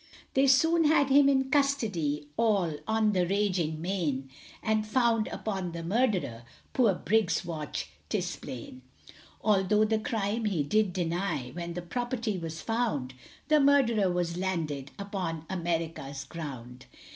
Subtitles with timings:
[0.33, 4.31] They soon had him in custody, All on the raging main,
[4.63, 6.41] And found upon the murderer,
[6.73, 8.81] Poor Briggs's watch, 'tis plain;
[9.41, 13.13] Although the crime he did deny, When the property was found,
[13.47, 16.87] The murderer was landed Upon America's ground.